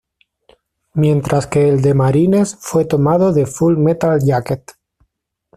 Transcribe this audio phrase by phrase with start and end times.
[0.95, 4.71] Mientras que el de "Marines" fue tomado de Full Metal Jacket.